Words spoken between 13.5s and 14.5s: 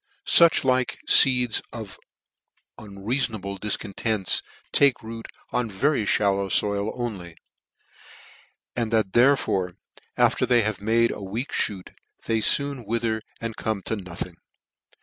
come to nothing.